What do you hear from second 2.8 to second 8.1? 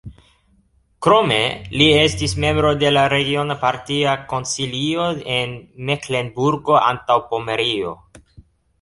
de la regiona partia konsilio en Meklenburgo-Antaŭpomerio.